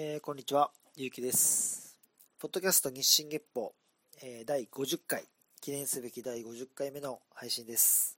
[0.00, 1.98] えー、こんにちは、ゆうきです。
[2.38, 3.74] ポッドキャスト日進月報、
[4.22, 5.24] えー、第50回、
[5.60, 8.16] 記念すべき第50回目の配信です。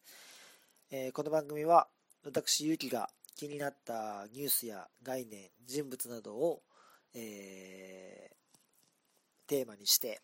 [0.90, 1.88] えー、この番組は、
[2.22, 6.60] 私、ゆうきが気になったニュースや概念、人物などを、
[7.14, 8.30] え
[9.46, 10.20] テーマにして、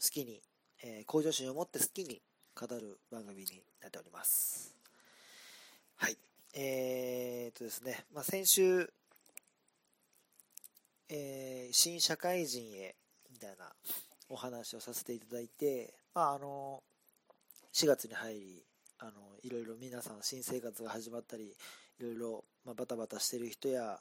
[0.00, 0.40] 好きに、
[0.84, 2.22] え向上心を持って好きに
[2.54, 4.76] 語る番組になっております。
[5.96, 6.16] はい。
[6.54, 8.92] えー、っとですね、まあ、先週、
[11.12, 12.94] えー、新社会人へ
[13.32, 13.66] みたいな
[14.28, 16.82] お話をさせていただいて、まあ、あの
[17.74, 18.64] 4月に入り
[19.00, 23.98] あのいろいろ皆さん新生活が始まったりいろいろ、まあ、バタバタしてる人や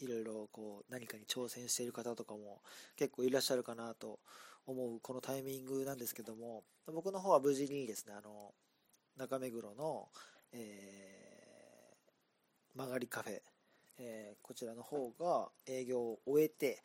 [0.00, 2.60] いろいろこう何かに挑戦している方とかも
[2.96, 4.18] 結構いらっしゃるかなと
[4.66, 8.52] 思うこのタイミングなんですけども僕の方は無事にですねあの
[9.16, 10.08] 中目黒の、
[10.52, 13.40] えー、曲がりカフェ
[13.98, 16.82] えー、こちらの方が営業を終えて、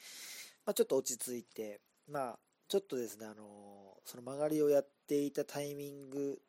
[0.65, 6.39] まあ、ちょっと落ち着いて、まあ、ちょっとですね、あのー、その曲がりをやっていたタイミング、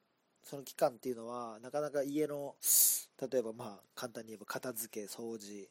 [0.43, 2.55] その期間っていうのは、なかなか家の、
[3.31, 5.69] 例えばまあ、簡単に言えば片付け、掃除、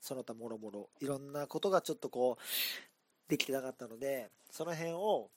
[0.00, 5.30] その他もろもろ、いろんなことがちょっとこう、できてなかったので、その辺を、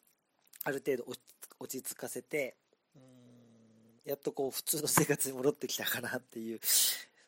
[0.64, 1.06] ある程度
[1.60, 2.56] 落ち着かせて、
[2.96, 3.02] うん
[4.06, 6.60] やっとこう、普通の生活に戻ってきたかなっていう、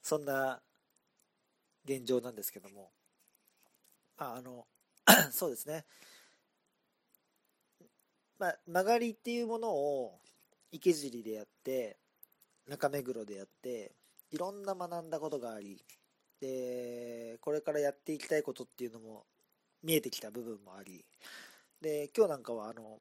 [0.02, 0.62] そんな
[1.88, 2.92] 現状なんですけども、
[4.18, 4.66] あ、あの
[5.32, 5.86] そうですね、
[8.40, 10.20] ま、曲がりっていうものを
[10.72, 11.98] 池尻でやって
[12.68, 13.94] 中目黒でやって
[14.32, 15.82] いろんな学んだことがあり
[16.42, 19.26] でこれからやっていきたいことっていうのも
[19.84, 21.06] 見えてきた部分もあり
[21.82, 23.00] で今日なんかはあの、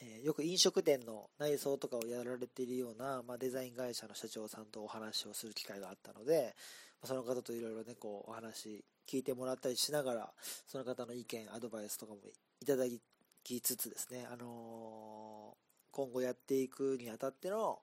[0.00, 6.54] えー、よく飲食店の内装とかをやられているような、まあ、デザイン会社の社長さんとお話をする機会があったので、
[7.04, 10.32] その方といろいろね、こう、お話聞いてもらったりしながら、
[10.66, 12.18] その方の意見、アドバイスとかも
[12.60, 12.84] いただ
[13.42, 15.56] きつつですね、あのー、
[15.90, 17.78] 今後やっていくにあたっての、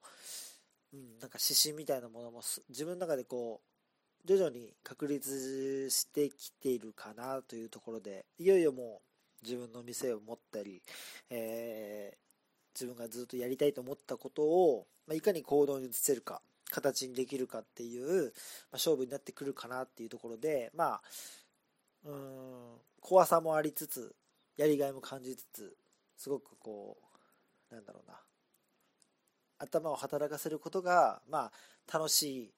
[0.92, 9.02] うん、なんか指針みたいなものも自分の中でこう、徐々に確立してきているかなというところで、いよいよも
[9.42, 10.82] う自分の店を持ったり、
[11.30, 12.16] えー、
[12.74, 16.40] 自分がずっとやりたいと思ったことを、まあ、いかに行動に移せるか。
[16.72, 18.30] 形にできるかっていう、まあ、
[18.72, 21.02] 勝負になってくるかなっていうところで、まあ、
[22.06, 22.14] うん、
[23.00, 24.14] 怖さもありつつ、
[24.56, 25.76] やりがいも感じつつ、
[26.16, 26.96] すごくこ
[27.70, 28.16] う、なんだろうな、
[29.58, 31.50] 頭を働かせることが、ま
[31.88, 32.50] あ、楽しい、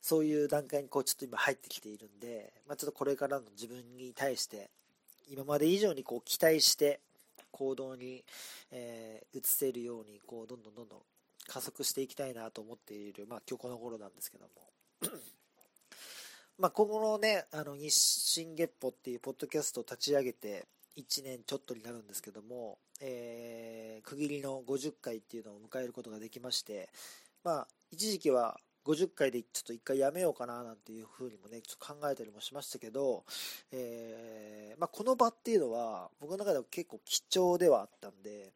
[0.00, 4.70] そういう段階にこうちょっと今入ってきているんで、まあ、ちょっとこれからの自分に対して、
[5.30, 7.00] 今まで以上にこう期待して
[7.52, 8.24] 行動に、
[8.72, 10.98] えー、移せるようにこうどんどんどんどん
[11.46, 14.50] 加速していきたいなと思っている、まあ、今日この頃なんですけども。
[16.58, 20.66] まあ今後のね、あの日進月歩っていうポッドキャストを立ち上げて
[20.96, 26.90] 1年ちょっとになるんですけども、えー、区切りの50回っていうのを迎えることができまして、
[27.42, 33.24] まあ一時期は50回でちょっと一回やめようかななんていうふうにもね、ちょっと考えたりもしましたけど、
[33.70, 38.52] えー、まあ、この場っていうのは僕の中では結構貴重ではあったんで、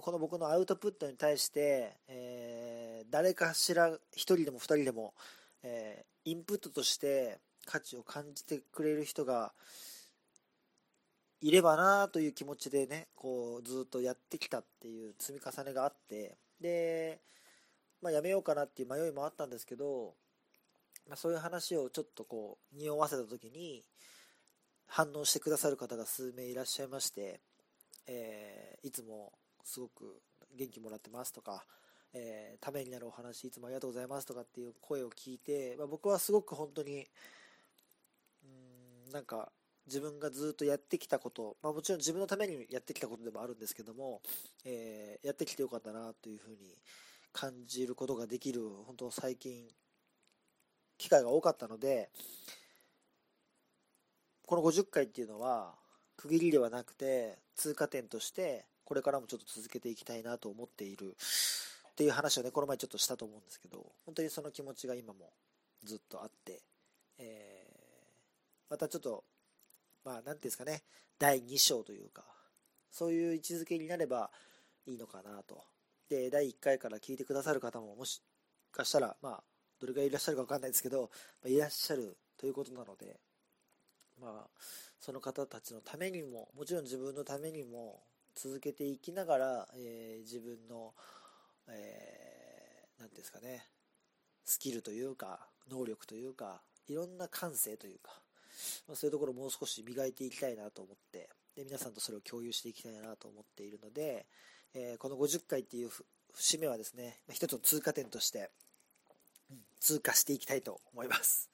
[0.00, 5.14] この僕のアウトプットに対して、えー、誰かしら1人でも2人でも、
[5.62, 9.52] えー、インプットとして価値を感じてくれる人が
[11.40, 17.20] いればなという気持ちでねこうずっとやってきたっていう積み重ねがあってで、
[18.02, 20.14] まあ、やめようかなっていう迷いもあったんですけど、
[21.08, 23.84] まあ、そういう話をちょっとこう匂わせた時に
[24.86, 27.40] 反応してくださる方が数名いらっしゃいまして、
[28.08, 29.32] えー、いつも
[29.64, 30.20] すごく
[30.56, 31.64] 元気もらってますとか、
[32.12, 37.06] えー、ためになるお話いつもありがとうございますとかっていう声を聞いて、まあ、僕はすごく本当に
[38.44, 39.50] うんなんか
[39.86, 44.20] 自分がずっとやってきたこと、まあ、もちろん自分のためにやってきたことでもあるんですけども、
[44.64, 46.56] えー、やってきてよかったなというふうに
[47.32, 49.68] 感じることができる本当最近
[50.98, 52.10] 機会が多かったので
[54.46, 55.74] この50回っていうのは
[56.16, 61.14] 区切りではなくて通過点としてこれからもちょっと続けていきたいなと思っている
[61.90, 65.30] っていう話をね、この前ちょっとしたと思うんですけど、本当にその気持ちが今も
[65.84, 66.62] ずっとあって、
[67.18, 69.24] えー、またちょっと、
[70.06, 70.84] まあ、なんていうんですかね、
[71.18, 72.24] 第2章というか、
[72.90, 74.30] そういう位置づけになれば
[74.86, 75.62] いいのかなと。
[76.08, 78.22] で、第1回から聞いてくださる方ももし
[78.72, 79.42] かしたら、まあ、
[79.78, 81.10] どれぐらいいらっしゃるか分かんないですけど、
[81.44, 83.20] ま、いらっしゃるということなので、
[84.18, 84.48] まあ、
[84.98, 88.00] その方たちのためにも、もちろん自分のためにも、
[88.40, 90.94] 続けていきながら、えー、自分の、
[91.68, 93.66] えー、ていうんですかね、
[94.44, 98.12] スキルというか、能力というか、いろんな感性というか、
[98.86, 104.26] まあ、そういうところをもう少し磨いていきたいなと思ってで皆さんとそれを共有していきたいなと思っているので、
[104.74, 105.90] えー、この50回っていう
[106.34, 108.50] 節目はですね、一つの通過点として、
[109.50, 111.50] うん、通過していきたいと思います。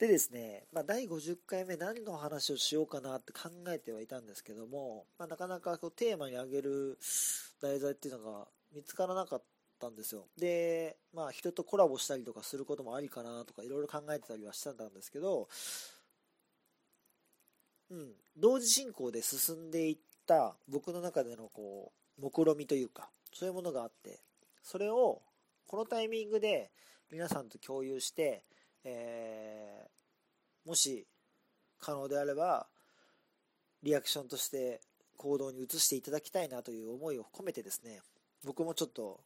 [0.00, 6.98] でですね、まあ、第50回目何の話をしようかなって考えてはいたんですけども、まあ、なかなかこうテーマに挙げる
[7.60, 9.42] 題材っていうのが見つからなかっ
[9.78, 10.24] たんですよ。
[10.38, 15.48] で、まあ人とコラボしたりとかすることもありかなとかいろいろ考えてたりはしてたんですけど、
[17.90, 24.20] うん、同時進行で進んでいった僕の中でのこう、目論みというか、そういうものがあって、
[24.62, 25.20] それを
[25.66, 26.70] このタイミングで
[27.12, 28.44] 皆さんと共有して、
[28.84, 31.06] えー、もし
[31.78, 32.66] 可能であれば、
[33.82, 34.80] リアクションとして
[35.16, 38.00] 行動に移していただきたいなという思いを込めてですね、
[38.44, 39.20] 僕もちょっと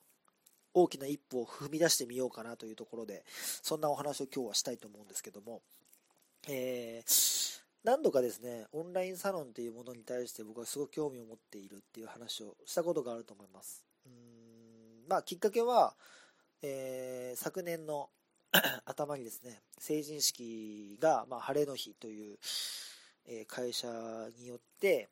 [0.72, 3.24] 大きな一歩を踏み出してみようかなというところで、
[3.62, 5.62] そんなお話を今日はしたいと思うんですけども、
[6.48, 13.84] えー、何度かですね、オンラインサロンというものに対して僕はすごく興味を持っているっていう話をしたことがあると思います。
[14.06, 15.94] うんまあ、きっかけは、
[16.62, 18.10] えー、昨年の
[18.86, 22.38] 頭にですね、成人式が、まあ、晴れの日という、
[23.26, 23.88] え、会社
[24.38, 25.08] によって、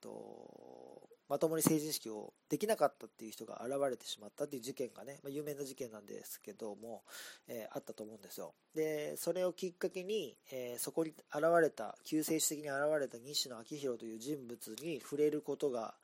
[0.00, 7.04] とまともに成人式をできなかったっていう人が現れてしまったっていう事件がね、まあ、有名な事件なんですけども、
[7.48, 8.52] えー、あったと思うんですよ。
[8.74, 15.94] で、それをきっかけに、えー、そこに現れた、救世主的に現れた西野昭弘という人物に触れることが、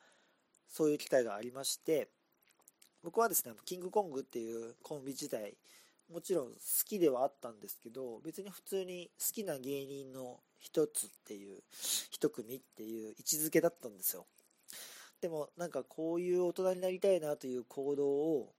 [0.70, 2.08] そういう機会がありまして、
[3.02, 5.58] 僕はですね、キングコングっていうコンビ自体、
[6.10, 6.54] もちろん好
[6.86, 11.62] きではあったんですけど、別に普通に好きな芸人の一つっていう、
[12.10, 14.26] 一組っていう位置づけだったんですよ。
[15.20, 18.54] でもなんかこういう大人になりたいなという行動を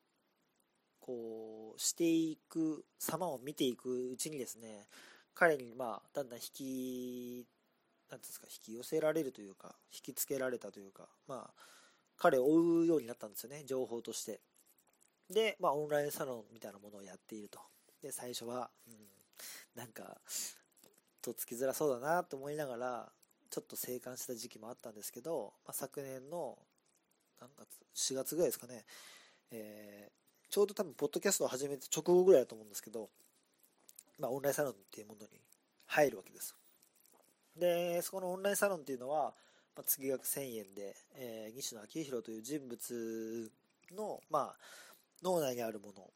[1.00, 4.88] こうしていく様を見ていくうちにですね
[5.34, 7.48] 彼にまあだんだん引き
[8.12, 11.54] なんですか引き寄せられるというか引きつけられたというかまあ
[12.18, 14.42] 彼を追うようになったんですよね情報として
[15.30, 17.60] でまあオンラインサロンみたいなものをやっていると。
[18.02, 18.96] で最初は、うん、
[19.76, 20.18] なんか
[21.22, 23.12] とっつきづらそうだなと思いながら
[23.50, 26.58] ちょっと生還した時期もあったんですけど、まあ、昨年の
[27.42, 28.86] 何月4月ぐらいですかね、
[29.52, 33.10] えー、ちょうど多分ポッドキャストを始めて直後ぐらいだと思うんですけど、
[34.20, 35.30] まあ、オンラインサロンっていうものに
[35.88, 36.56] 入るわけです。
[37.58, 39.34] でそこのオンラインサロンっていうのは、
[39.76, 43.52] まあ、月額1000円で、えー、西野昭弘という人物
[43.96, 44.56] の、まあ、
[45.24, 46.12] 脳内にあるもの。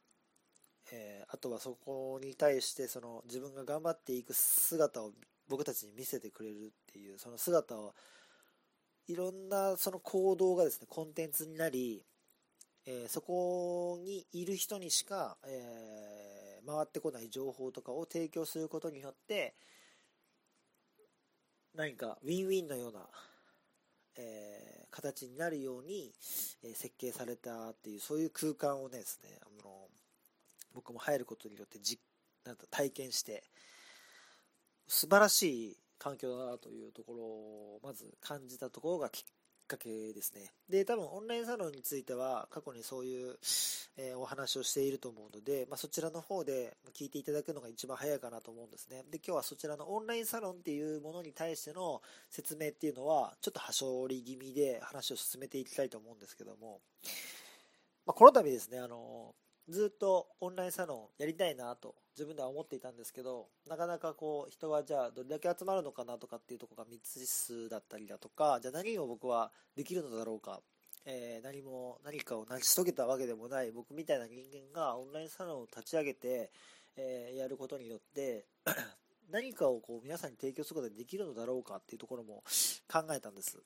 [0.91, 5.11] えー、あとはそこに対してその自分が頑張っていく姿を
[5.47, 7.93] 僕たちに見せてくれるっていうその姿を
[9.07, 12.03] いろんなその行動がですねコンテンツになり、
[12.85, 19.55] えー、そこにいる人にしか、えー、回ってこない情報とかを提供することによって
[21.75, 22.99] 何かウィンウィンのような、
[24.15, 26.13] えー、形になるように、
[26.63, 29.87] え設計されたっていうそういう空間をねですねあの
[30.73, 31.99] 僕も入ることによってじ
[32.45, 33.43] なんか体験して、
[34.87, 39.23] 素晴らしい環境だなというところをまず感じたところがきっ
[39.67, 40.51] かけですね。
[40.69, 43.35] で、多分オンラインサロンについては過去にそういう、
[43.97, 49.03] えー、お話をしていると思うので、まあ、そちらの方で聞いていただくのが一番早いかなと思うんですね。
[49.11, 56.81] で、今日はそちらのオンラインサロンっていうものに対しての説明っていうのはちょっと端折り気味で話を進めていきたいと思うんですけども、
[58.05, 59.33] まあ、この度ですね、あの、
[59.69, 70.61] ずっとオンラインサロンやりたいなと自分では思っていたんですけどなかなかこう人がじゃあどれだけ集まるのかなとかっていうところが未知数だったりだとかじゃあ何を僕はできるのだろうか、
[71.05, 76.51] えー、何も何かを成し遂げたわけでもない僕みたいな人間がオンラインサロンを立ち上げて、
[76.97, 78.45] えー、やることによって
[79.31, 82.43] 何かをこう皆さんに提供することができるのだろうかっていうところも
[82.91, 83.63] 考えたんです。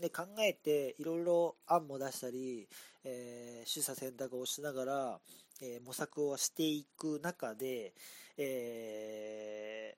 [0.00, 2.68] で考えていろいろ案も出したり、
[3.04, 5.20] えー、取捨選択をしながら、
[5.62, 7.92] えー、模索をしていく中で、
[8.36, 9.94] え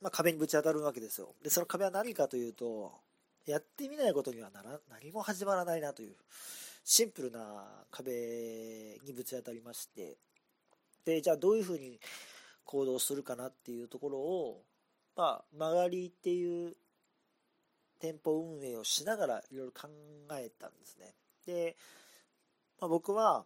[0.00, 1.34] ー、まあ、壁にぶち当たるわけですよ。
[1.42, 2.92] でその壁は何かというと
[3.46, 6.16] やってみないことにはなら何も始まらないなという
[6.84, 10.18] シンプルな壁にぶち当たりまして。
[11.04, 11.98] でじゃあどういうふうに
[12.64, 14.62] 行動するかなっていうところを、
[15.16, 16.76] まあ、曲がりっていう
[18.00, 19.88] 店舗運営をしながらいろいろ考
[20.32, 21.14] えたんですね。
[21.46, 21.76] で、
[22.80, 23.44] まあ、僕は、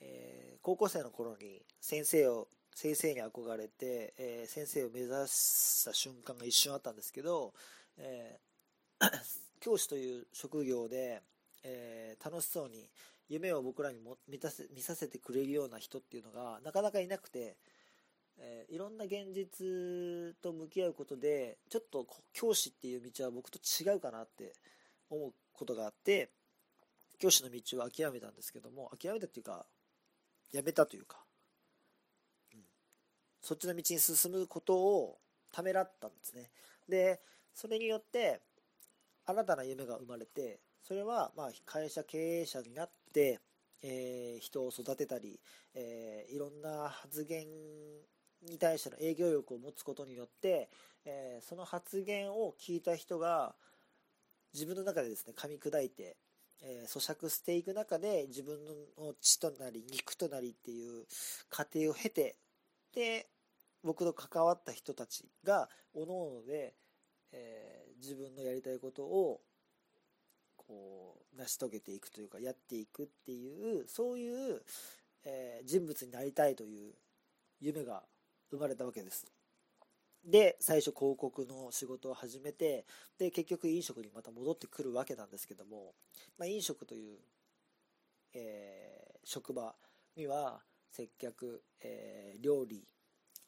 [0.00, 7.52] えー、高校生の頃に先生を先生に憧れて、えー、先生を目指した瞬間が一瞬あったんですけど、
[7.96, 9.10] えー、
[9.60, 11.22] 教師という職業で、
[11.64, 12.88] えー、楽しそうに
[13.28, 17.56] 夢を僕らにも見たせ見させてくれるような人っていうのがなかなかいなくて
[18.40, 24.52] えー、いろんな現実と向き合うことでちょっと教師っていう道は僕と違うかなって
[25.10, 26.30] 思うことがあって
[27.18, 29.66] 教師の道を諦めたんですけども諦めたっていうか
[30.52, 31.18] やめたというか、
[32.54, 32.60] うん、
[33.42, 35.18] そっちの道に進むことを
[35.52, 36.50] ためらったんですね。
[36.88, 37.20] で
[37.54, 38.40] それによって
[39.26, 43.40] 新たな夢が生まれてそれはまあ会社経営者になって、
[43.82, 45.40] えー、人を育てたり、
[45.74, 47.46] えー、いろんな発言
[48.42, 50.68] に対しての営業力を持つことによって、
[51.04, 53.54] えー、その発言を聞いた人が
[54.54, 56.16] 自分の中でですね噛み砕いて、
[56.62, 58.58] えー、咀嚼していく中で自分
[58.98, 61.04] の血となり肉となりっていう
[61.50, 62.36] 過程を経て
[62.94, 63.26] で
[63.84, 66.74] 僕と関わった人たちが各々で、
[67.32, 69.40] えー、自分のやりたいことを
[70.56, 74.62] こう成し遂げていくというかやっていくっていうそういう、
[75.24, 76.92] えー、人物になりたいという
[77.60, 78.02] 夢が
[78.50, 79.26] 生まれたわけです。
[80.24, 82.84] で、最初広告の仕事を始めて、
[83.18, 85.94] で、結局飲食にまた戻ってくるわけなんですけども、
[86.36, 87.18] まあ、飲食という、
[88.34, 89.74] えー、職場
[90.16, 92.86] には接客、えー、料理、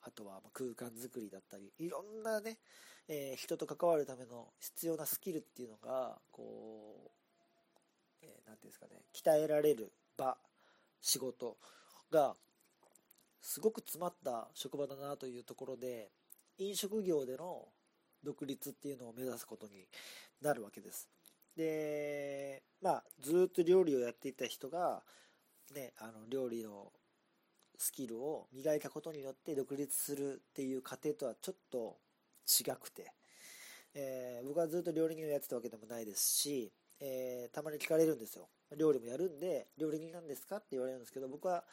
[0.03, 2.59] あとは空間づくりだったり、いろんなね、
[3.09, 7.11] えー、人と関わるための必要なスキルっていうのが、こう、
[8.23, 10.39] えー、ていうんですかね、鍛えられる場、
[11.01, 11.57] 仕事
[12.11, 12.37] が
[13.41, 16.11] すごく詰まった職場だなというところで
[16.59, 17.69] 飲食業での
[18.23, 19.87] 独立っていうのを目指すことに
[20.43, 21.09] なるわけです。
[21.57, 25.03] でまあずっと料理をやっていた人が
[25.75, 26.93] ねあの料理の
[27.77, 31.97] スキルを磨いたことによって独立するっていう過程とはちょっと
[32.47, 33.13] 違くて、
[33.95, 38.49] えー、僕はずっと料理人をやってたわけでもないですし、えー、たまに聞かれるんですよ。
[38.77, 40.57] 料理もやるんで料理人なんですか？
[40.57, 41.65] って言われるんですけど僕は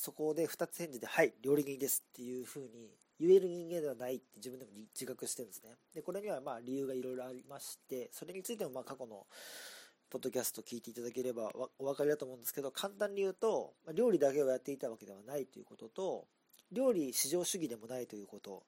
[0.00, 5.70] そこで2つ返事で、はい、料理人ですっていう風に言える人間ではないって自分でも自覚してるんですね。
[5.92, 9.26] で、これにはまあ理由がいろいろありまして、それについてもま過去の
[10.08, 11.50] ポッドキャスト聞いていただければ
[11.80, 16.28] お分かりだと思うんですけど、簡単に言うと、料理だけをやっていたわけではないということと、
[16.70, 18.62] 料理至上主義でもないということ、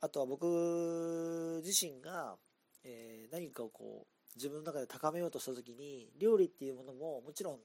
[0.00, 2.34] あとは僕自身が、
[2.82, 7.60] え、何かをこう、自分の中で高めようとした時に、料理っていうものももちろん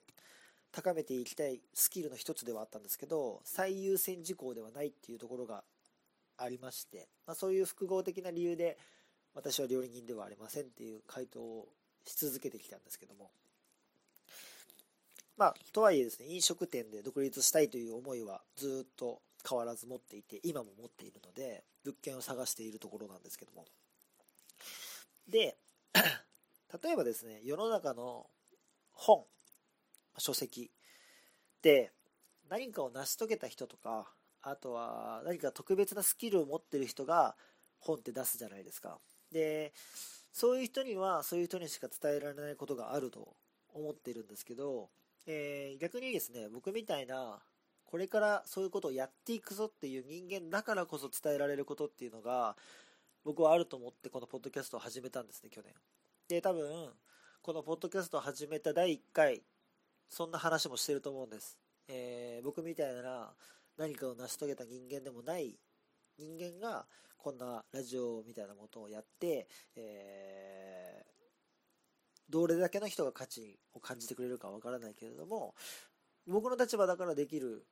[0.72, 5.64] 高めていきたいスキルの一つではあったんですけど最優先事項ではないっていうところが
[6.38, 8.78] ありまして、まあ、そういう複合的な理由で
[9.36, 11.68] 私は料理人ではありませんっていう回答を
[12.06, 13.30] し続けてきたんですけども。
[15.38, 23.66] まあとはいえですね飲食店で独立したいという思いはずっと変わらず持っていて今も持っているので物件を探しているところなんですけども。
[25.28, 25.58] で
[26.84, 28.28] 例えばですね世の中の
[28.94, 29.26] 本
[30.18, 30.72] 書籍。
[31.62, 31.92] で
[32.50, 34.08] 何かを成し遂げた人とか
[34.42, 37.36] あとは何か特別なスキルを持ってる人が
[37.80, 39.00] 本って出すじゃないですか。
[39.32, 39.74] で
[40.32, 43.36] そういう人にはそういう人にしか伝えられないことがあると
[43.74, 44.90] 思ってるんですけど、
[45.28, 47.40] えー、逆にですね僕みたいな
[47.86, 52.56] これからそういうことをやっていくぞっていう人間だからこそ伝えられることっていうのが
[53.24, 55.74] 僕はあると思ってこのポッドキャストを始めたんですね去年。
[56.28, 56.90] で多分
[57.42, 59.42] このポッドキャストを始めた第1回
[60.12, 61.58] そんな話もしてると思うんです。
[61.88, 63.34] えー、僕みたいな
[63.78, 65.58] 何かを成し遂げた人間でもない
[66.20, 66.86] 人間が
[67.18, 75.56] こんなラジオみたいなことをやって、えー、どれだけの人が価値を感じてくれるかわからないけれども
[76.28, 77.66] 僕の立場だからできる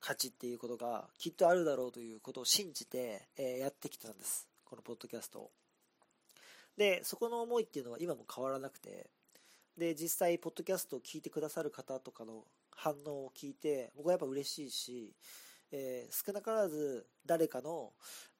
[0.00, 5.50] 価値っていうことがきっとあるだろうということを信じて、えー、やってきたんですこのポッドキャストを
[6.76, 9.10] でそこの思いっていうのは今も変わらなくて
[9.80, 15.14] で、実際、ポッドキャストを聞いてくださる方とかの反応を聞いて、僕はやっぱ嬉しいし、
[15.72, 17.94] えー、少なからず誰かの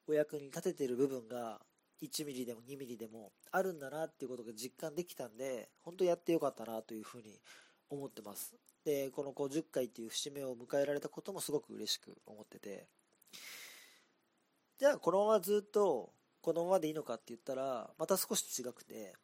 [0.07, 1.59] お役に立ててる部分が
[2.03, 7.41] 1ミリでも2ミリでもあるんだなっていうことが実感できたんで、本当やってよかったなというふうに
[7.89, 8.53] 思ってます。
[8.85, 12.85] で、この50回っていう節目を迎えられたこともすごく嬉しく思ってて、
[14.77, 19.15] じゃあこのままずっとこのままでいいのかって言ったら、また少し違くて、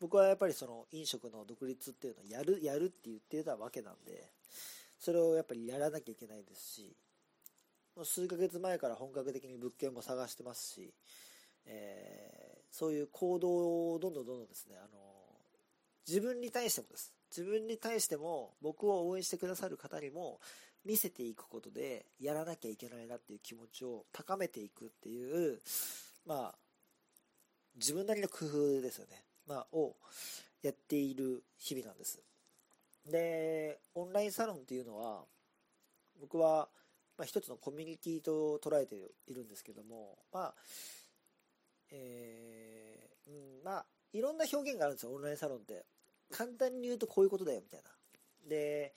[0.00, 4.30] 僕はやっぱりその飲食の独立っていうのをやる、やるって言ってたわけなんで、
[4.98, 6.96] それをやっぱりやらなきゃいけないですし、
[7.94, 10.94] もう数ヶ月前から本格的に物件も探してますし、
[11.66, 14.98] えー、そういう行動をどんどんどんどんですね、あの、
[16.08, 17.12] 自分に対してもです。
[17.30, 20.40] 自分に対しても僕を応援してくださる方にも
[20.84, 25.60] 見せていくことでやらなきゃいけないなっていう気持ちを高めていくっていう、
[26.26, 26.54] まあ、
[27.76, 29.29] 自分なりの工夫ですよね。
[29.50, 29.96] まあ、を
[30.62, 32.20] やっている日々なんです。
[33.06, 35.24] で、オンラインサロンっていうのは、
[36.20, 36.68] 僕は
[37.20, 40.54] まあ、一つのコミュニティと捉えているんですけども、まあ、
[41.90, 45.84] えー、うん、まあ、いろんな表現があるんですよ、オンラインサロンって。
[46.30, 47.90] 簡単に言うとこういうことだよ、みたいな。
[48.48, 48.94] で、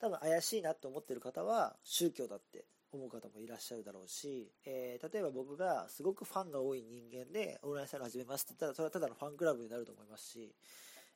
[0.00, 2.64] 多分怪しいなって思ってる方は宗教だって
[2.96, 10.54] 思う方もいらっしゃるだろうし、えー、例えば僕がすごくファンが多い人間でオンラインサロン始めますって言ったらそれはただのファンクラブになると思いますし、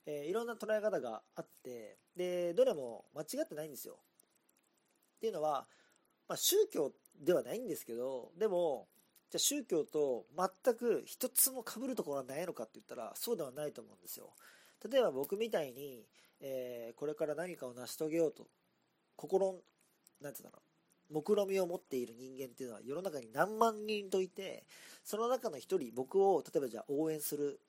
[0.07, 3.99] えー、いろんな捉え方があってでどれも間違ってないんですよ。
[5.17, 5.67] っていうのは、
[6.29, 8.87] まあ、宗教ではないんですけどでも
[9.31, 14.33] じゃあ宗教と全く一つも被るところはないのかって言ったらそうではないと思うんですよ。
[14.89, 16.07] 例えば僕みたいに、
[16.41, 18.47] えー、これから何かを成し遂げようと
[19.17, 19.55] 心
[20.21, 20.66] なんて言うんだろう。
[21.11, 24.65] 目論みを持っている人間っていうのは世の中に何万人といて
[25.05, 27.61] その中の一人僕を例えばじゃあ応援する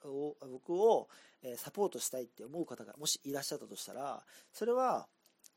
[0.51, 1.07] 僕を
[1.55, 5.07] サポートしたいって思う方がもしいらっしゃったとしたらそれは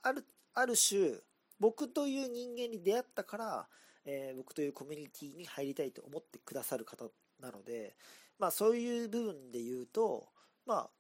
[0.02, 1.12] あるある種
[1.58, 3.66] 僕という人間に出会ったから、
[4.04, 7.06] えー、僕というコミュニティに入りたいと思ってくださる方
[7.40, 7.94] なので、
[8.38, 10.26] まあ、そういう部分で言うと、
[10.66, 10.90] まあ、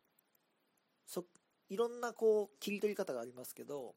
[1.06, 1.24] そ
[1.70, 3.94] いろんなこう切り取り方がありますけど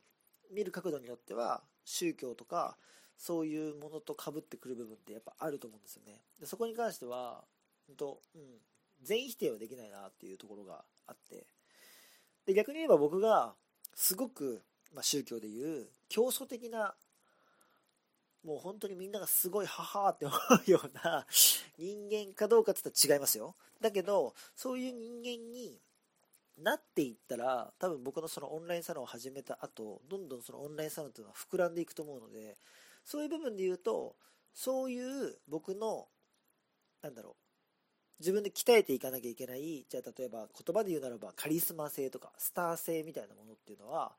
[0.54, 2.78] 見る角度によっては宗教とか
[3.18, 6.20] そういうものとかぶってくる部分ってやっぱあると思うんですよね。
[6.40, 7.44] でそこに関しては
[7.88, 8.42] 本当、うん、
[9.02, 11.46] 全否定はできないなっていうところがあって。
[12.46, 13.54] で逆に言えば僕が
[13.96, 14.62] すごく、
[14.94, 16.94] まあ、宗教でいう競争的な
[18.44, 20.36] もう本当にみんながすごい母って思
[20.68, 21.26] うような
[21.78, 23.56] 人間かどうかって言ったら違いますよ。
[23.80, 25.80] だけどそういう人間に
[26.58, 32.58] なっていったら多分僕のそのオンラインサロンを始めた後どんどんそのオンラインサロンというのは膨らんでいくと思うので
[33.04, 34.16] そういう部分で言うと
[34.54, 36.08] そういう僕の
[37.02, 37.34] なんだろう
[38.20, 44.14] 自分で鍛えていかなきゃいけないじゃあ例えば言葉で言うならばカリスマ性とかスター性みたいなものっていうのは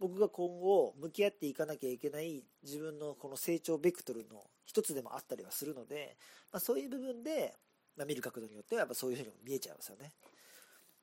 [0.00, 6.16] 僕が今後向き合っていかなきゃいけない自分のこの成長ベクトルの一つでもあったりはするので、
[6.52, 7.54] まあ、そういう部分で、
[7.96, 10.12] まあ、見る角度によってはやっぱそういうふうにも見えちゃいますよね。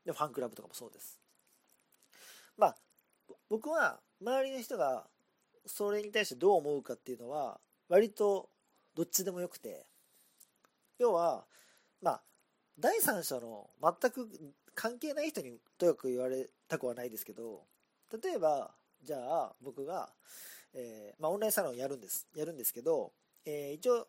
[0.05, 1.19] でファンクラブとかもそうです。
[2.57, 2.75] まあ
[3.49, 5.07] 僕は周りの人が
[5.65, 7.59] それに対してどう思うかっていうのは
[7.89, 8.49] 割と
[8.95, 9.85] どっちでもよくて。
[11.01, 11.45] 要は
[11.99, 12.21] まあ
[12.79, 14.29] 第三者の全く
[14.75, 17.63] 関係ない人にとやかく言われたくはないですけど
[18.23, 18.71] 例えば
[19.03, 20.09] じゃあ僕が、
[20.73, 23.13] えー、まあ、オンラインサロンやるんですやるんですけど、
[23.45, 24.07] えー、一応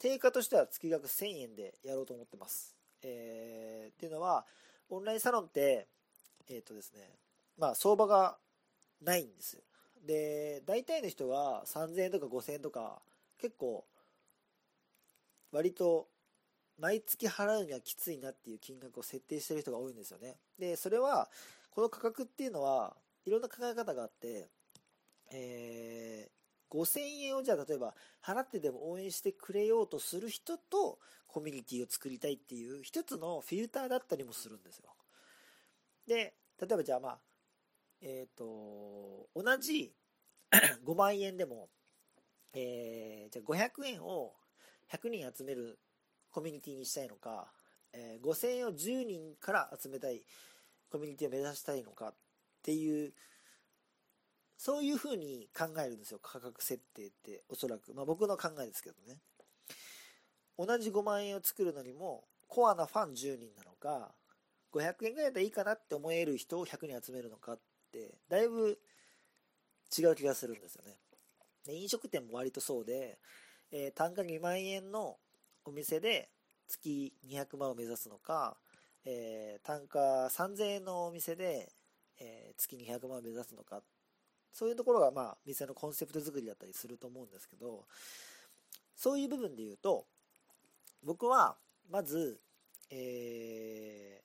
[0.00, 4.46] 定価としては月額1000円でやろうと思ってます、えー、っていうのは
[4.94, 5.88] オンラインサロンって、
[6.48, 7.18] えっ、ー、とですね、
[7.58, 8.36] まあ相場が
[9.02, 9.62] ないんですよ。
[10.06, 13.00] で、大体の人は3000円とか5000円とか、
[13.38, 13.84] 結構、
[15.52, 16.08] 割と、
[16.78, 20.36] 毎月払うにはきついなっていう金額を設定してる人が多いんですよね。
[20.58, 21.30] で、それは、
[21.70, 24.48] この価格っていうのは、いろんな考え方があって、
[25.30, 34.94] えー、5000円をじゃあ例えば払ってでも応援してくれようとする人とコミュニティを作りたいっていう一つのフィルターだったりもするんですよ。
[36.06, 37.18] で、例えばじゃあまあ、
[38.00, 39.92] えっ、ー、と、同じ
[40.84, 41.68] 5万円でも、
[42.52, 44.34] えー、じゃあ500円を
[44.92, 45.78] 100人集める
[46.30, 47.52] コミュニティにしたいのか、
[47.92, 50.24] えー、5000円を10人から集めたい
[50.90, 52.14] コミュニティを目指したいのかっ
[52.62, 53.12] ていう、
[54.56, 57.92] そういうふうに考えるんですよ、価格設定って、おそらく。
[57.94, 59.18] まあ僕の考えですけどね。
[60.56, 64.12] 同じ5万円を作るのにもコアなファン10人なのか
[64.72, 67.58] 500円ぐらいでいいかなって思える人を100人集めるのかっ
[67.92, 68.78] てだいぶ
[69.96, 70.96] 違う気がするんですよね
[71.66, 73.18] で飲食店も割とそうで、
[73.72, 75.16] えー、単価2万円の
[75.64, 76.28] お店で
[76.68, 78.56] 月200万を目指すのか、
[79.04, 81.72] えー、単価3000円のお店で、
[82.20, 83.82] えー、月200万を目指すのか
[84.54, 87.84] そういうところがまあ店のコンセプト作りだったりすると思うんですけど
[88.96, 90.06] そういう部分で言うと
[91.04, 91.56] 僕は、
[91.90, 92.40] まず、
[92.90, 94.22] え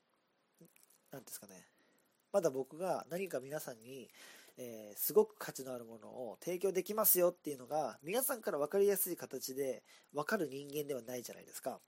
[1.11, 1.65] ー、ですかね、
[2.31, 4.09] まだ僕が何か皆さんに、
[4.57, 11.79] えー、すごく価値のあるものを提供できますよっていうのが、皆さんから分かりやすい形で分かる人間ではないじゃないですか。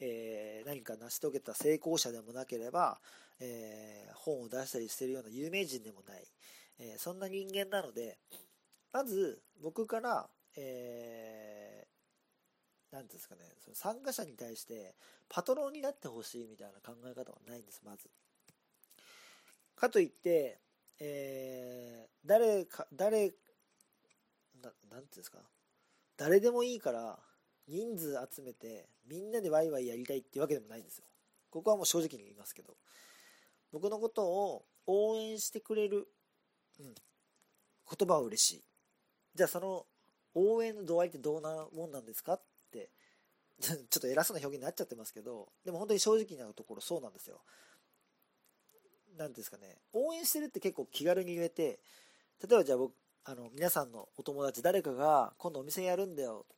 [0.00, 3.00] えー、何か成し遂げた成功者でもなければ、
[3.38, 6.24] えー、本を出したりしてるような有名人でもない、
[6.78, 8.18] えー、そんな人間なので、
[8.92, 11.86] まず僕から、え
[12.90, 14.94] 何ていうんですかね、その参加者に対して
[15.28, 18.08] パトロンになってほしいみたいな考え方はないんです、まず。
[19.76, 20.58] かといって、
[20.98, 23.28] えー、誰か、誰、
[24.62, 25.38] ななんていうんですか、
[26.16, 27.18] 誰でもいいから
[27.68, 31.04] 人数集めてみんなでワイワイやりたいっていうわけでもないんですよ。
[31.50, 32.76] ここはもう正直に言いますけど。
[33.70, 36.08] 僕のことを応援してくれる、
[36.80, 36.94] うん、
[37.98, 38.64] 言葉は嬉しい。
[39.34, 39.86] じゃあその
[40.34, 42.90] 応援の度合いってどんなもんなんですかって。
[43.60, 47.40] ちょっと偉そうな表現になっちゃってますけどでも本当に正直なところそうなんですよ。
[49.16, 49.78] 何ですかね。
[49.92, 51.80] 応援してるって結構気軽に言えて
[52.40, 56.46] 例えばじゃあ僕あの皆さんのお友達誰かが今度お店やるんだよ。
[56.48, 56.56] っ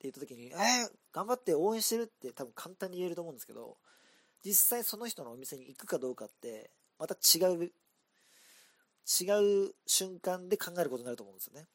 [0.00, 3.76] て言った時にえー、頑張って応援してるって多分簡単に言えると思うんですけど
[4.42, 7.72] 実際その人のお店に行くかどうかってまた違う
[9.20, 11.66] 違う瞬間で考えることになると思うんですよね。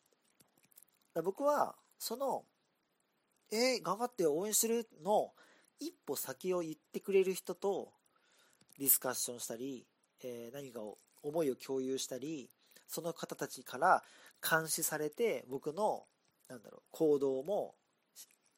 [1.13, 2.45] だ僕はその
[3.51, 5.31] えー、頑張って応援してるの
[5.79, 7.89] 一歩先を言ってくれる人と
[8.79, 9.85] ディスカッションしたり、
[10.23, 12.49] えー、何かを思いを共有したり
[12.87, 14.03] その方たちから
[14.47, 16.03] 監視されて僕の
[16.49, 17.75] なんだろう行動も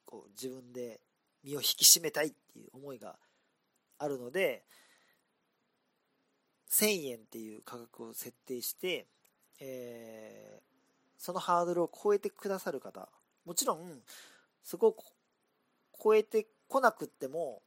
[0.06, 1.00] こう自分で
[1.44, 3.18] 身を引き締めたいっていう思いが
[4.00, 4.64] あるので
[6.70, 9.08] 1000円っていう価格を設定して、
[9.60, 10.62] えー、
[11.18, 13.08] そのハードルを超えてくださる方
[13.46, 14.02] もちろん
[14.64, 14.96] そこを
[16.04, 17.62] 超えてこなくっても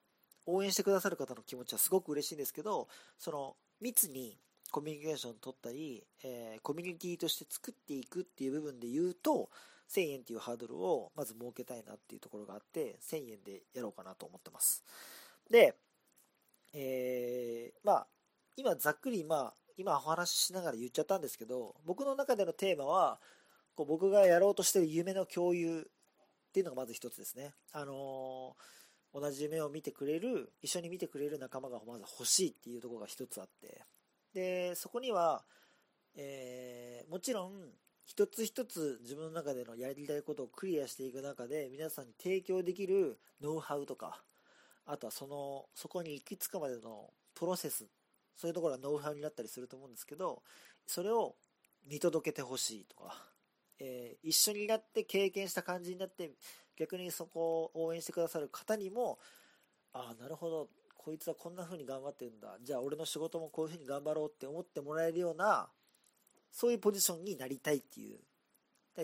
[0.47, 4.37] 応援してくださる方の気持ちはすごく嬉しいんですけどその密に
[4.71, 9.49] コミュニケーション取ったり、えー、コミュニティとして作っていくっていう部分で言うと
[9.91, 14.85] 1000円っていうハードルをまず設けたいなっていうところがあって1000円でやろうかなと思ってます。
[15.51, 15.75] で、
[16.73, 18.07] えー、まあ
[18.61, 23.19] 今ざっくりまあ今お話ししながら言っちゃったんですけど僕の中でのテーマは
[23.75, 25.91] こう僕がやろうとしてる夢の共有
[26.51, 27.53] っていうのがまず一つですね。
[27.73, 33.83] あのー、同じ夢を見てくれる、一緒に見てくれる仲間がまず欲しいっていうところが一つあって、
[34.35, 35.45] で、そこには、
[36.17, 37.53] えー、もちろん、
[38.05, 44.21] 一つ一つ自分の中でのやりたいことをクリアしていく中で、皆さんに提供できるノウハウとか、
[44.87, 47.87] あとはその、そこに行き着くまでのプロセス、
[48.41, 50.43] そういうところがノウハウになったりすると思うんですけど、
[50.87, 51.35] それを
[51.87, 53.15] 見届けてほしいとか、
[53.79, 56.31] えー、一緒になって経験した感じになって
[56.79, 59.19] 逆にそこを応援してくださる方にも
[59.93, 62.57] ああなるほどこいつはこんな風に頑張ってるんだ。
[62.63, 65.69] じゃあ俺の仕事もこういう風に頑張ろうって思ってもらえるような
[66.51, 68.21] そういうポジションになりたいっていう。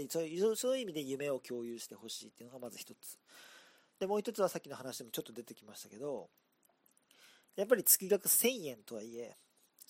[0.08, 3.18] そういうそういう意味で夢を共有してほしいっていうのがまず一つ。
[3.98, 6.28] でもう一つはさっきの話でもちょっと出てきましたけど
[7.56, 9.36] やっぱり月額1000円とはいえ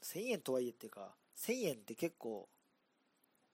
[0.03, 2.49] 1000円とはいえっていうか1000円って結構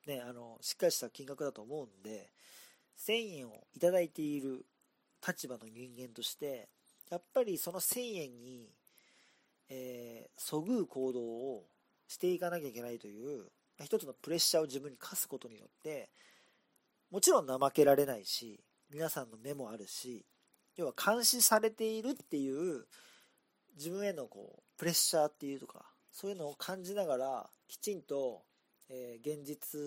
[0.07, 2.31] ね、あの、しっかりした金額だと思うんで、
[3.07, 4.65] 1000円をいただいている
[5.27, 6.69] 立場の人間として、
[7.11, 8.69] やっぱりその1000円に、
[9.69, 11.65] えー、そぐう行動を
[12.09, 13.47] していかなきゃいけないという、
[13.83, 16.11] 一つのプレッシャーを自分に課すことによって、
[17.11, 20.27] もちろん怠けられないし、皆さんの目もあるし、
[20.77, 22.87] 要は監視されているっていう、
[23.77, 28.45] 自分へのこう、プレッシャーっていうとか、そういうのを感じながら、きちんと
[28.95, 29.81] えー、現実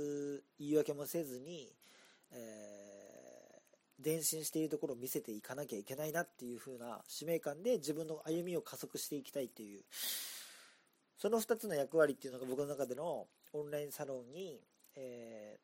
[0.60, 1.71] 言い訳もせずに、
[2.32, 9.82] えー、前進しているところを見せていかなきゃいけないなっていう風な使命感で自分の歩みを加速していきたいっていう
[11.17, 14.60] その2つの役割っていうのが僕の中でのオンラインサロンに
[14.95, 15.60] 何、え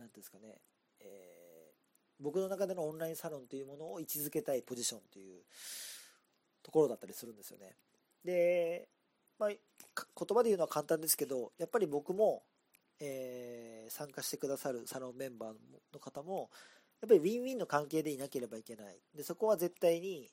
[0.00, 0.60] ー、ていうんですかね、
[1.00, 5.42] えー、僕の中でのオンラインサロンというものを位置づけたいポジションという
[6.62, 7.76] ところだったりするんですよね。
[8.24, 8.88] で、
[9.38, 9.56] まあ、言
[10.36, 12.44] 葉で言うのは簡単ですけど、やっぱり僕も、
[13.00, 15.54] えー、参加してくださるサロンメンバー
[15.92, 16.50] の方も、
[17.00, 19.00] やっぱりウィンウィンの関係でいなければいけない。
[19.14, 20.30] で、そこは絶対に、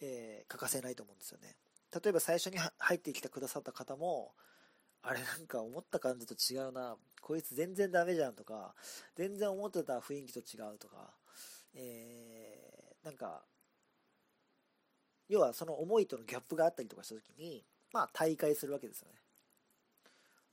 [0.00, 1.56] えー、欠かせないと思うんですよね。
[1.92, 4.32] 例えば最初に入ってきてくださった方も、
[5.02, 8.74] あれなんか思った感じと違うな、こいつ全然ダメじゃんとか、
[9.14, 11.12] 全然思ってた雰囲気と違うとか、
[11.74, 13.44] えー、なんか、
[15.28, 19.14] 要はその思いとのギャップがあったりとかした時に、まあ、大会するわけですよね。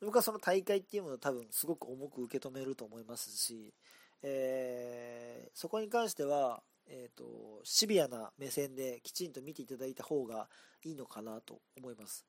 [0.02, 3.74] 僕はその大会っていうものを多分すごく重く受け止めると思いますし、
[4.22, 10.50] えー、そこに関しては、えーと、シビアな目線できちんと見ていただいた方が
[10.84, 12.26] いいのかなと思います。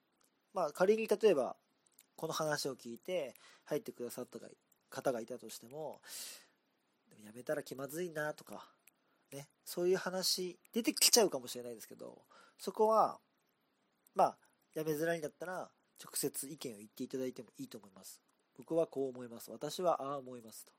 [0.53, 1.57] まあ、仮に例えば
[2.17, 4.39] この話を聞いて入ってくださった
[4.89, 6.01] 方がいたとしても
[7.25, 8.69] やめたら気まずいなとか、
[9.35, 12.23] ね、そういう話出てきちゃうかもしれないですけど
[12.59, 13.19] そこは
[14.15, 14.37] まあ
[14.75, 15.71] やめづらいんだったら、
[16.03, 18.21] 直接意見を言っていただいてもいいと思います。
[18.57, 19.51] 僕はこう思います。
[19.51, 20.73] 私はああ思いますと。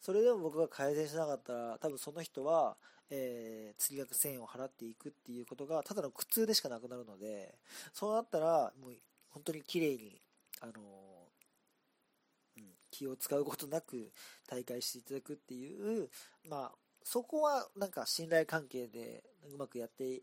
[0.00, 2.76] それでも僕が改善しなかったら、多分その人は、
[3.08, 7.54] えー、月額1000円を払っていくっていうことが、ただの苦痛でしかなくなるので、
[7.92, 8.94] そうなったら、もう
[9.30, 10.20] 本当に綺麗に、
[10.60, 14.12] あのー、うん、気を使うことなく
[14.48, 16.10] 大会していただくっていう、
[16.44, 16.72] まあ、
[17.04, 20.22] そこはなんか信頼関係でうまくやってい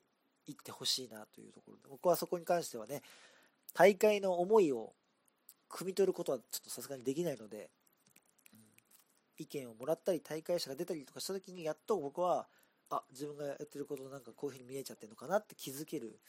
[0.54, 3.02] ってほしいなというところで、僕はそこに関してはね、
[3.74, 4.94] 大会の思いを
[5.70, 7.70] 汲み取ることはちょっとさすがにできないので、
[9.38, 12.48] 意見をもらったり大会者が出たりとかした時にやっと僕は
[12.90, 16.20] あ自分がやってることなんかこういうふうに見えちゃってるのかなって気づける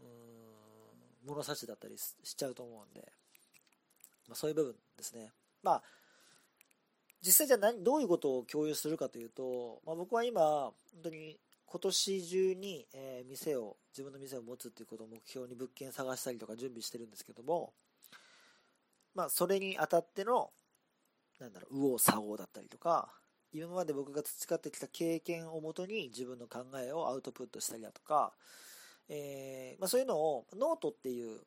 [0.00, 3.06] うん物差しだったりしちゃうと思うんで、
[4.28, 5.32] まあ、そういう部分ですね。
[5.62, 5.82] まあ
[7.24, 10.72] 実際じゃあ何どういうことを共有するかというと、まあ、僕は今本
[11.04, 17.72] 当に今年中に、えー、店を自分の店を持つっていうことを目標に物件探したりとか準備してるんですけども
[19.14, 20.50] まあそれにあたっての
[21.40, 23.08] なんだろう右往左往だったりとか
[23.52, 28.32] 今まで僕が培ってきた経験をもとに自分の考えをアウトプットしたりだとか、
[29.08, 31.40] えー、まあ、そういうのをノートっていう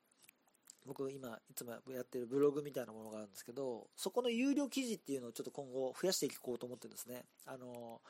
[0.85, 7.25] 僕今いつもやってるブログみたいなものがあるんですけどそこの有料記事っていうのをちょっと今後増やしていこうと思ってるんですね。
[7.45, 8.01] あの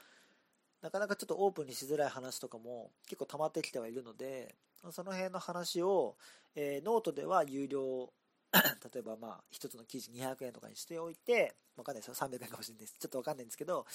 [0.82, 4.55] なかなかちょっとオープンにしづらい話とかも結構溜まってきてはいるので
[4.91, 6.15] その辺の話を、
[6.55, 8.13] えー、ノートでは有料
[8.53, 12.13] 例えばまあ1つの記事200円とかにしておいてわかんないですよ。
[12.15, 12.95] 300円かもしれないです。
[12.99, 13.86] ちょっとわかんないんですけど、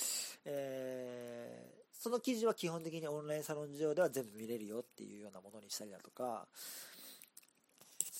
[0.44, 6.46] えー、その記事は基本的にオンラインサロン上では全部見れるよっていうようなものにしたりだとか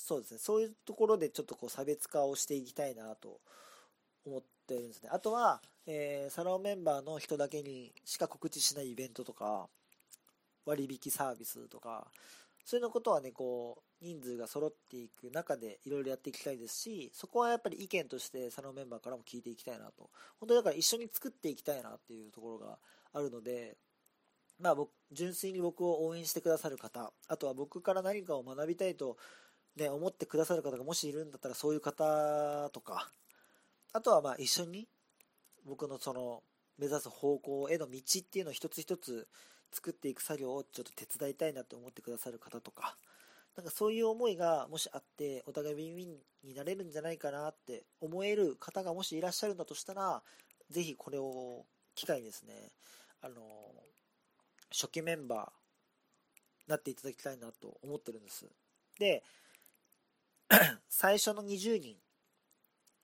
[0.05, 3.41] そうですねそういうところでちょっとこう差別化をしていきたいなと
[4.27, 9.69] 思ってるんですねあとは、えー、サロンメンバーの人だけにしか告知しないイベントとか
[10.67, 12.07] 割引サービスとか
[12.65, 20.11] そういうのことはね、こう、人数が揃っていく中でいろいろやっていきたいですし、そこはやっぱり意見としてサロンメンバーからも聞いていきたいなと。
[20.41, 22.79] 本当だから一緒に作っていきたいなっていうところが
[23.13, 23.77] あるので、
[24.59, 29.19] まあ僕、純粋に僕を応援してくださる方、あとは僕から何かを学びたいと、
[29.77, 33.09] ね、思ってくださる方がもしいるんだったらそういう方とか、
[33.93, 34.87] あとはまあ一緒に
[35.65, 36.43] 僕のその
[36.79, 39.29] 目指す方向への道っていうのを一つ一つ
[39.73, 42.97] 作っていく作業をちょっと手伝いたいなって思ってくださる方とか、
[43.57, 50.23] なんかそういう思いがもしあって、お互いウィンウィンになれるんじゃないかなって思える方がもしいらっしゃるんだとしたら、
[50.71, 52.71] ぜひこれを機会にですね、
[53.21, 53.41] あの、
[54.73, 55.51] 初期メンバーに
[56.67, 58.47] なっていただきたいなと思ってるんです。
[58.99, 59.23] で、
[60.89, 61.97] 最初の20人、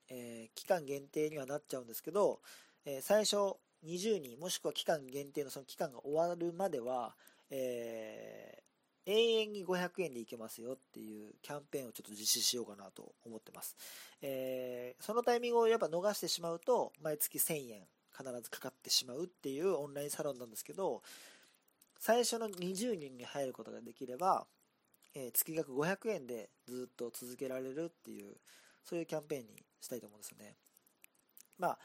[0.09, 2.39] えー、期間限定にはなっちゃうんですけど、
[2.85, 7.15] えー、最初20人もしくは期間限定のその期間が終わるまでは、
[7.49, 13.75] えー、永遠に500円でいけますよっていうキャンペーンをちょっと実施しようかなと思ってます。
[14.21, 17.81] えー、そのタイミングをやっぱ逃してしまうと、毎月1000円
[18.15, 21.01] 必ずかかってしまうっていうオンラインサロンなんですけど、
[21.97, 24.45] 最初の20人に入ることができれば、
[25.13, 28.35] えー、月額500円でずっと続けられるっていう、
[28.83, 30.55] そういうキャンペーンにしたいと思うんですよね。
[31.57, 31.79] まあ、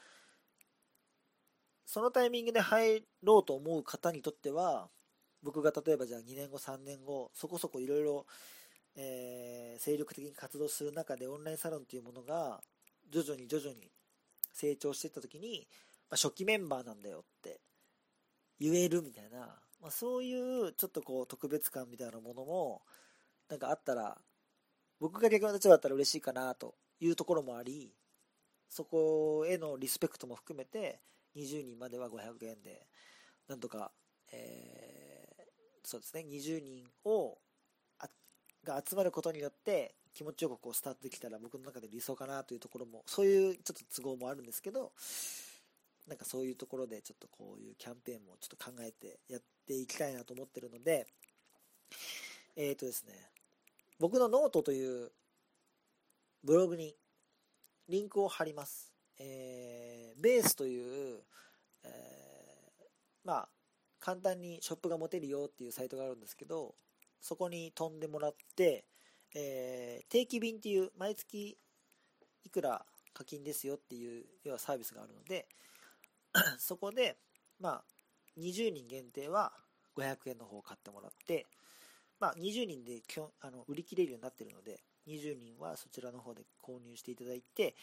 [1.84, 4.88] そのタイミングで入ろうと思う方にとっては、
[5.42, 8.26] 僕が例えばじゃあ2年後、3年後、そこそこいろいろ、
[8.96, 12.62] え精力的に活動する中でオンラインサロンっていうものが
[13.10, 13.90] 徐々に徐々に
[14.52, 15.68] 成長していった時に、
[16.10, 17.60] まあ、初期メンバーなんだよって
[18.58, 19.38] 言えるみたいな、
[19.82, 22.82] まあ、そういうちょっとこう特別感みたいなものも
[23.48, 24.18] なんかあったら
[24.98, 27.92] 僕が逆の立場だったら嬉しいかなというところもあり
[28.68, 31.00] そこへのリスペクトも含めて
[31.36, 32.86] 20人までは500円で、
[33.48, 33.92] なんとか、
[34.32, 35.42] えー、
[35.84, 37.38] そうですね、20人を
[38.64, 44.92] が集まることによって気持ちよくこうスタートできたら僕の中で理想かなというところも、そういうちょっと都合もあるんですけど、
[46.08, 51.06] なんかそういうところでちょっとこういうキャンペーンもちょっと考えてやっていきたいなと思ってるので、
[52.56, 53.12] えっ、ー、とですね、
[53.98, 55.10] 僕のノートという
[56.44, 56.94] ブログに
[57.88, 58.92] リンクを貼ります。
[59.18, 61.22] えー、ベースという、
[61.84, 62.84] えー、
[63.24, 63.48] まあ、
[63.98, 66.74] 簡単にショップが持てるよっていうサイトがあるんですけど、
[67.20, 68.84] そこに飛んでもらって、
[69.34, 71.56] えー、定期便っていう毎月
[72.44, 75.48] いくら課金ですよっていう要はサービスがあるので、
[76.58, 77.16] そこで、
[77.58, 77.84] まあ、
[78.38, 79.52] 20人限定は
[79.96, 81.46] 500円の方を買ってもらって、
[82.18, 83.02] まあ、20人で
[83.40, 87.74] あの売り切れるようになっているので、20人はそちらの方で購入していただいて、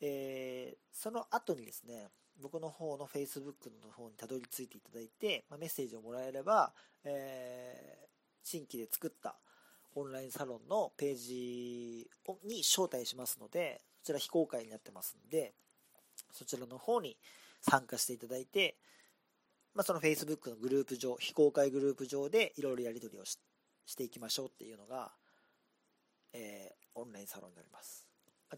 [0.00, 2.08] えー、その後にですね、
[2.40, 6.72] 僕の方の Facebook の方にたどり着いていただいて、まあ、メッセージをもらえれば、
[7.04, 8.06] えー、
[8.42, 9.36] 新規で作った
[9.94, 12.08] オンラインサロンのページ
[12.44, 15.52] に招待しますので、そちら非公開になってますんで、
[16.32, 17.16] そちらの方に
[17.60, 18.76] 参加していただいて、
[19.74, 23.42] まあ、その Facebook のグループ上、非公開グループ上でいろいろやり取りをして
[23.86, 25.12] していきましょうっていうのが、
[26.32, 28.06] えー、オンラインサロンになります。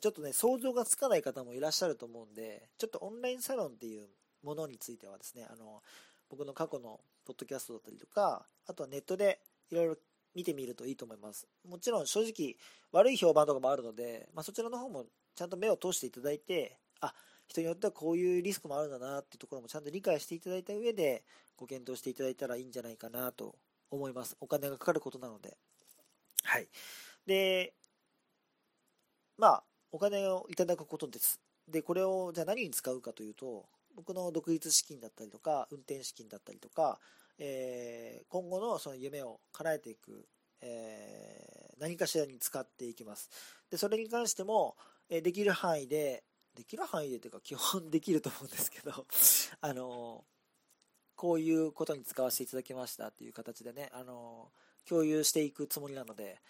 [0.01, 4.09] ちょっとね、想像がつかない方もいらっしゃると思うんで、ちょっとオンラインサロンっていう
[4.43, 5.83] ものについてはですね、あの、
[6.31, 9.97] 僕の過去のポッドキャストだったりとか、あとはネットでいろいろ
[10.35, 11.47] 見てみるといいと思います。
[11.69, 12.57] もちろん正直
[12.91, 15.05] 悪い評判とかもあるので、まあ、そちらの方も
[15.35, 17.15] ちゃんと目を通していただいて、あ、
[17.47, 21.25] 人によってはこういうリスクもあるんだなっていうところもちゃんと理解していただいた上で、
[21.57, 23.57] ご検討していただいたらいいんじゃないかなと
[23.97, 24.37] 思います。
[24.41, 25.57] お金がかかることなので。
[26.45, 26.69] はい。
[27.27, 27.75] で、
[29.39, 31.41] まあ、お金をいただくことです。
[31.69, 36.99] で、これをじゃあ何に使うかというと、僕の独立資金だったりとか、運転資金だったりとか、
[37.39, 40.27] えー、今後のその夢を叶えていく、
[40.61, 43.29] えー、何かしらに使っていきます。
[43.71, 44.77] で、それに関しても、
[45.09, 46.25] えー、できる範囲で、
[46.55, 48.93] できる範囲でというか基本できると思うんですけど、
[49.61, 50.25] あの
[51.23, 54.49] こういうことに使わせていただきましたっていう形でね、あの
[54.89, 56.41] 共有していくつもりなので、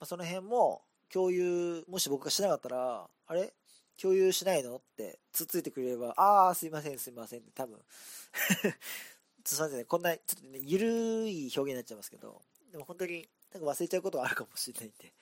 [0.00, 0.80] まあ、その辺も
[1.12, 3.52] 共有、もし僕がしなかったら、あれ？
[4.00, 4.76] 共有しないの？
[4.76, 7.76] ってつっついてくれれば、ああ、すいません、すいませんって多分。
[9.44, 12.40] すいませんね、こんな、ちょっとね、ゆるい表現になっちゃいますけど、
[12.72, 15.12] でも本当になんか忘れちゃうことがあるかもしれないんで、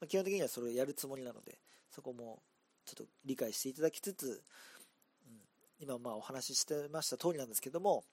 [0.00, 1.58] まあ、基本的にはそれをやるつもりなので、
[1.90, 2.40] そこも
[2.86, 4.42] ちょっと理解していただきつつ、
[5.28, 5.36] うん、
[5.80, 8.04] 今まあお話ししてました通りなんですけども、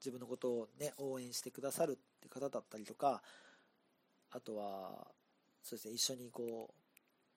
[0.00, 3.22] 自分のことをね、応援してくださるって方だったりとか、
[4.30, 5.06] あとは、
[5.62, 6.74] そうですね、一緒にこ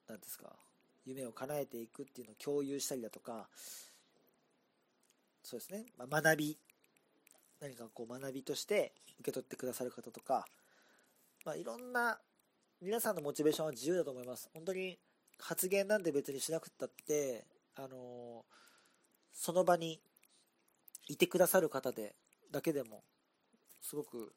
[0.08, 0.56] う、なんですか、
[1.04, 3.48] 夢を叶えていくっていうのを共有したりだとか、
[5.42, 6.58] そうですね、まあ、学び、
[7.60, 10.46] 何かこう学びとして受け取ってくださる方とか、
[11.44, 12.18] まあ、いろんな
[12.80, 14.48] 皆さんのモチベーションは自由だと思います。
[14.54, 14.98] 本当に
[15.38, 17.44] 発言なんて別にしなくったって、
[17.76, 18.44] あの、
[19.32, 20.00] その場に
[21.08, 22.14] いてくださる方で、
[22.54, 23.02] だけでも、
[23.80, 24.32] すごく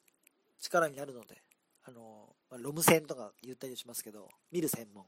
[0.59, 1.37] 力になるので、
[1.85, 5.05] あの、まあ、ロム線とか言ったりしますけど、見る専門。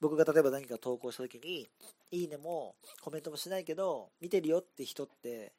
[0.00, 1.68] 僕が例えば何か投稿した時に、
[2.10, 5.52] いいねもコメントもしないけど、見てるよって人って、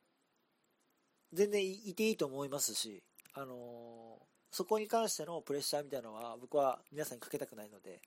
[1.32, 3.01] 全然いていいと思いますし、
[3.36, 4.19] あの、
[4.51, 8.01] そこに関してのプレッシャーみたいなのは僕は皆さんにかけたくないので、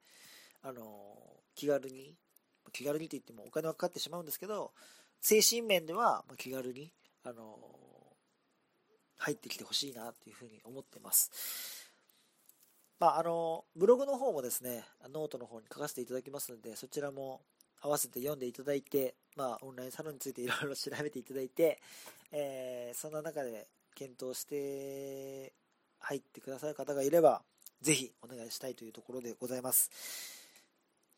[0.62, 1.16] あの、
[1.54, 2.14] 気軽に、
[2.70, 4.72] 気軽にって言ってもお金はかかってしまうんですけど、
[5.22, 6.92] 精神面では気軽に、
[7.24, 7.58] あの、
[9.18, 11.30] 入ってきてほしいなっていうふうに思ってます。
[12.98, 17.42] まあ、あの、ブログの方もですね、ノートの方に書かせていただきますので、そちらも
[17.82, 21.78] 合わせて読んでいただいて、まあ、オンラインサロンについていろいろ調べていただいて、
[22.32, 25.52] えー、そんな中で検討して
[25.98, 27.42] 入ってくださる方がいれば、
[27.82, 29.90] ぜひお願いしたいというところでございます。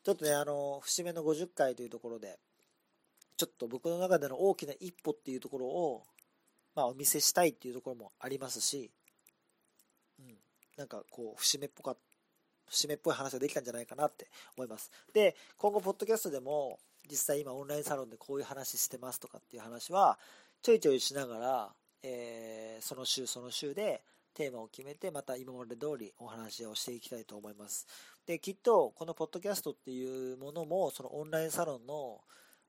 [0.03, 2.39] ちょっとね、あの、節目の50回というところで、
[3.37, 6.03] ちょっと僕の中での大きな一歩っていうところを、
[6.75, 8.91] まあ、お見せしたいっていうところもありますし、
[10.19, 10.37] うん
[10.77, 11.97] なんかこう、節目っぽか
[12.69, 14.91] 節目っぽい話ができたんじゃないかなって思います。
[15.13, 16.79] で、今後、ポッドキャストでも、
[17.09, 20.19] 実際今オンラインサロンでこういう話してますとかっていう話は、
[20.61, 24.01] ちょいちょいしながら、えー、その週その週で
[24.33, 27.87] テーマを決めて、また今まで通りお話をしていきたいと思います。
[28.25, 32.21] で、きっと、このポッドキャストっていうものも、そのオンラインサロンの、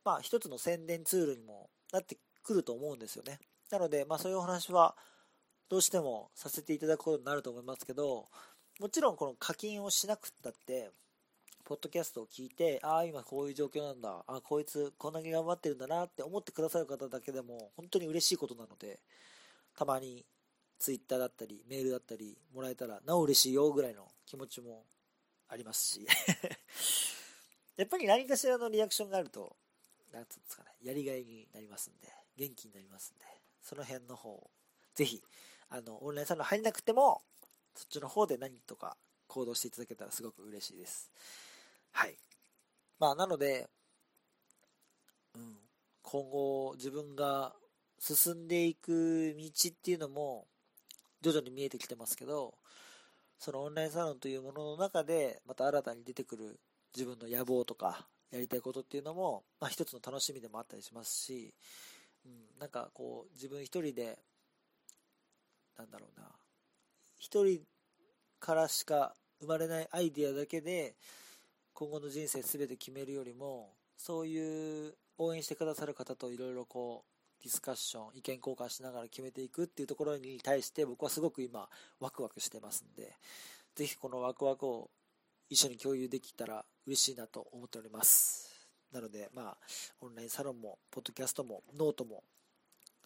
[0.05, 3.39] まあ、一つの宣伝ツールにもなってくると思うんですよね。
[3.71, 4.97] なので、まあ、そういうお話は、
[5.69, 8.27] どうしてもさせていただくことになると思いますけど、
[8.81, 10.91] もちろんこの課金をしなくったって、
[11.65, 18.99] ポッドキャストを聞いて、ああ、今こういう状況なんだ、あこいつこんなに頑張ってるんだなって思ってくださる方だけでも、本当に嬉しいことなので、
[19.77, 20.25] たまに
[20.81, 24.85] Twitter だったり、メールだったりもらえたら、なお嬉しいよぐらいの気持ちも
[25.49, 26.07] ありますし。
[27.77, 29.57] やっぱり何かしらのリアクションがあると、
[30.11, 33.25] なんつうんですかね、やりがいになりますんで、元気になりますんで、
[33.63, 34.51] その辺の方、
[34.95, 35.23] ぜひ、
[35.69, 37.23] あの、オンラインサロン入んなくても、
[37.75, 38.97] そっちの方で何とか
[39.29, 41.11] 行動していただけたらすごく嬉しいです。
[41.93, 42.17] はい。
[42.99, 43.69] まあ、なので、
[45.35, 45.57] うん、
[46.03, 47.55] 今後自分が
[47.99, 50.47] 進んでいく道っていうのも
[51.23, 52.55] 徐々に見えてきてますけど、
[53.39, 56.61] そのオンラインサロンというものの中でまた新たに出てくる
[56.95, 61.55] 自分の野望とかやりたいことっていうのも、まあ、一つの楽しみでもあったりしますし、
[62.25, 64.19] うん、なんかこう自分一人で
[65.81, 66.27] なんだろうな、
[67.19, 67.61] 一人
[68.39, 70.95] からしか生まれないアイディアだけで、
[71.73, 83.15] 今後の人生全て決めるよりも、そういう応援してくださる方といろいろこう、ディスカッション、意見交換しながら決めていくっていうところに対して僕はすごく今ワクワクしてますんで、
[83.75, 84.91] ぜひこのワクワクを
[85.49, 88.50] 一緒に共有できたら嬉しいなと思っております。
[88.93, 89.57] なので、まあ、
[90.01, 92.25] オンラインサロンも、ポッドキャストも、ノートも、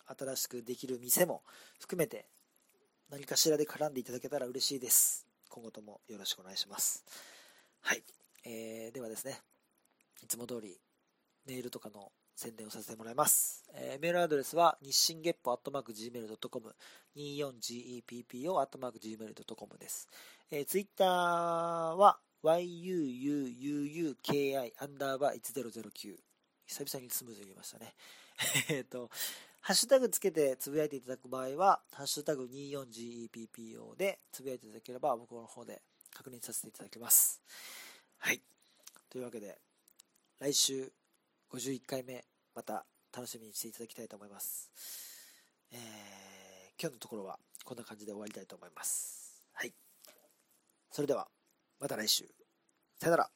[0.07, 1.43] 新しくできる店も
[1.81, 2.27] 含めて、
[3.11, 5.27] 何かしらで絡んでいただけたら嬉しいです。
[5.49, 7.05] 今後ともよろしくお願いします。
[7.81, 8.03] はい。
[8.45, 9.41] えー、ではですね、
[10.23, 10.79] いつも通り
[11.47, 13.65] メールとかの宣伝をさせてもらいます。
[13.75, 16.75] えー、メールアドレスは日進月歩アットマーク Gmail.com
[17.17, 20.09] 24GEPPO アットマーク Gmail.com です。
[20.51, 21.09] えー、ツイッター
[21.97, 22.19] は
[22.53, 24.15] yuuuuki
[24.79, 26.17] アンダーバー1009
[26.67, 27.95] 久々にスムーズに言いましたね。
[28.69, 29.11] えっと、
[29.61, 35.83] ハッシュタグつけてつぶやいていただく場合は、ハッシュタグ 24GEPPO でつぶやいていただければ、僕の方で
[36.13, 37.41] 確認させていただきます。
[38.19, 38.43] はい。
[39.09, 39.61] というわけで、
[40.39, 40.93] 来週
[41.51, 42.25] 51回目、
[42.55, 44.71] また楽しみにしていただきたいと思います。
[45.71, 49.45] えー、今日のところはこんな感じで終わりたいと思います。
[49.53, 49.75] はい。
[50.91, 51.29] それでは、
[51.85, 52.25] また来週。
[52.99, 53.31] さよなら。